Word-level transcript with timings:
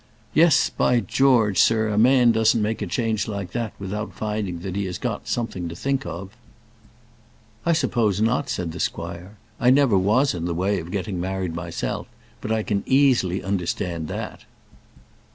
"Yes, 0.33 0.71
by 0.71 0.99
George! 0.99 1.59
sir, 1.59 1.89
a 1.89 1.95
man 1.95 2.31
doesn't 2.31 2.59
make 2.59 2.81
a 2.81 2.87
change 2.87 3.27
like 3.27 3.51
that 3.51 3.73
without 3.77 4.15
finding 4.15 4.61
that 4.61 4.75
he 4.75 4.85
has 4.85 4.97
got 4.97 5.27
something 5.27 5.69
to 5.69 5.75
think 5.75 6.07
of." 6.07 6.35
"I 7.67 7.73
suppose 7.73 8.19
not," 8.19 8.49
said 8.49 8.71
the 8.71 8.79
squire. 8.79 9.37
"I 9.59 9.69
never 9.69 9.99
was 9.99 10.33
in 10.33 10.45
the 10.45 10.55
way 10.55 10.79
of 10.79 10.89
getting 10.89 11.21
married 11.21 11.53
myself, 11.53 12.07
but 12.41 12.51
I 12.51 12.63
can 12.63 12.81
easily 12.87 13.43
understand 13.43 14.07
that." 14.07 14.45